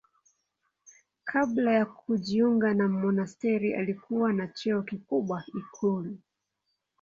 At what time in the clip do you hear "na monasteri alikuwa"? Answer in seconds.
2.73-4.33